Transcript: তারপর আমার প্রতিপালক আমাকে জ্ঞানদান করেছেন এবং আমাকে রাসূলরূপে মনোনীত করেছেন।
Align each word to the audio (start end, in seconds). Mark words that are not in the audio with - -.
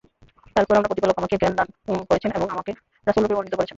তারপর 0.55 0.73
আমার 0.75 0.89
প্রতিপালক 0.89 1.17
আমাকে 1.17 1.35
জ্ঞানদান 1.37 1.67
করেছেন 2.09 2.31
এবং 2.31 2.47
আমাকে 2.49 2.71
রাসূলরূপে 3.07 3.35
মনোনীত 3.35 3.55
করেছেন। 3.55 3.69